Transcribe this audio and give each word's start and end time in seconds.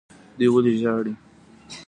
دوی 0.37 0.47
ولې 0.53 0.73
ژاړي. 0.81 1.13